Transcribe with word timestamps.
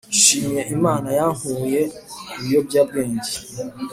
Nshimiye 0.17 0.61
imana 0.75 1.07
yankuye 1.17 1.81
kubiyobya 2.29 2.81
bwenge 2.87 3.33